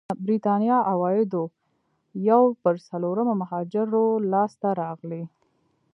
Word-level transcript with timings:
برېتانيا 0.25 0.77
عوايدو 0.91 1.43
یو 2.29 2.43
پر 2.63 2.75
څلورمه 2.87 3.33
مهاجرو 3.41 4.05
لاسته 4.31 4.69
راغلي. 4.81 5.23